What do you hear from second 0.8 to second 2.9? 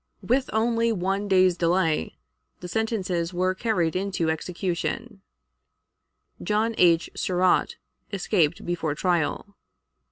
one day's delay, the